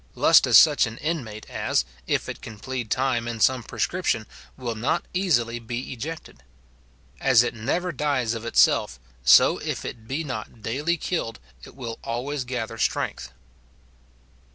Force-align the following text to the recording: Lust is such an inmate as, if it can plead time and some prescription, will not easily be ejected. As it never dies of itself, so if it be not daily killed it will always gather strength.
Lust 0.15 0.47
is 0.47 0.57
such 0.57 0.87
an 0.87 0.97
inmate 0.97 1.47
as, 1.47 1.85
if 2.07 2.27
it 2.27 2.41
can 2.41 2.57
plead 2.57 2.89
time 2.89 3.27
and 3.27 3.39
some 3.39 3.61
prescription, 3.61 4.25
will 4.57 4.73
not 4.73 5.05
easily 5.13 5.59
be 5.59 5.93
ejected. 5.93 6.41
As 7.19 7.43
it 7.43 7.53
never 7.53 7.91
dies 7.91 8.33
of 8.33 8.43
itself, 8.43 8.99
so 9.23 9.59
if 9.59 9.85
it 9.85 10.07
be 10.07 10.23
not 10.23 10.63
daily 10.63 10.97
killed 10.97 11.39
it 11.63 11.75
will 11.75 11.99
always 12.03 12.45
gather 12.45 12.79
strength. 12.79 13.31